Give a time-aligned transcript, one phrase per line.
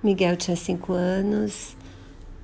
[0.00, 1.76] Miguel tinha cinco anos,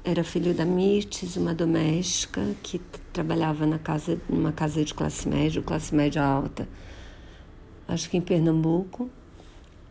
[0.03, 2.81] era filho da Mirtes, uma doméstica que
[3.13, 6.69] trabalhava na casa, numa casa de classe média, classe média alta,
[7.87, 9.09] acho que em Pernambuco.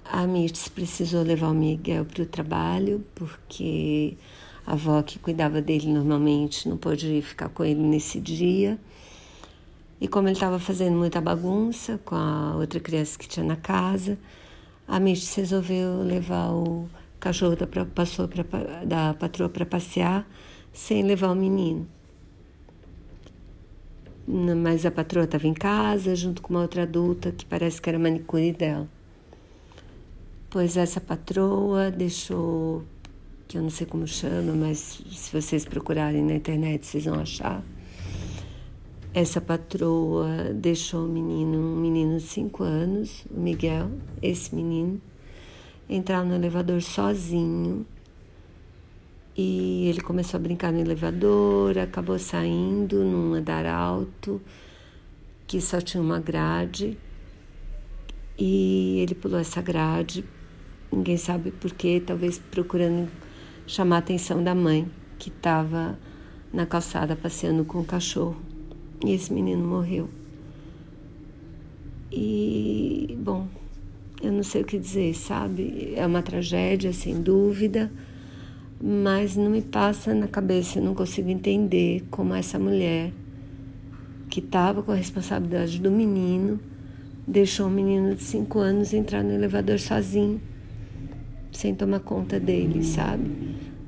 [0.03, 4.17] A Mirtes precisou levar o Miguel para o trabalho porque
[4.67, 8.77] a avó que cuidava dele normalmente não pôde ficar com ele nesse dia.
[10.01, 14.19] E como ele estava fazendo muita bagunça com a outra criança que tinha na casa,
[14.85, 16.89] a Mirtes resolveu levar o
[17.23, 18.43] cachorro da, passou pra,
[18.83, 20.27] da patroa para passear
[20.73, 21.87] sem levar o menino.
[24.27, 27.97] Mas a patroa estava em casa junto com uma outra adulta que parece que era
[27.97, 28.87] manicure dela.
[30.49, 32.83] Pois essa patroa deixou,
[33.47, 37.63] que eu não sei como chama, mas se vocês procurarem na internet vocês vão achar.
[39.13, 44.99] Essa patroa deixou o menino, um menino de 5 anos, o Miguel, esse menino,
[45.95, 47.85] entrar no elevador sozinho.
[49.35, 54.41] E ele começou a brincar no elevador, acabou saindo num andar alto,
[55.47, 56.97] que só tinha uma grade.
[58.37, 60.25] E ele pulou essa grade,
[60.91, 63.09] ninguém sabe porquê, talvez procurando
[63.65, 65.97] chamar a atenção da mãe, que estava
[66.51, 68.41] na calçada passeando com o cachorro.
[69.05, 70.09] E esse menino morreu.
[72.11, 73.47] E, bom,
[74.43, 75.93] não sei o que dizer, sabe?
[75.95, 77.89] É uma tragédia, sem dúvida,
[78.83, 83.13] mas não me passa na cabeça, eu não consigo entender como essa mulher,
[84.29, 86.59] que estava com a responsabilidade do menino,
[87.25, 90.41] deixou um menino de cinco anos entrar no elevador sozinho,
[91.49, 93.31] sem tomar conta dele, sabe?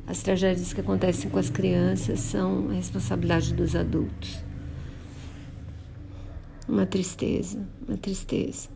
[0.08, 4.42] As tragédias que acontecem com as crianças são a responsabilidade dos adultos.
[6.66, 8.75] Uma tristeza, uma tristeza.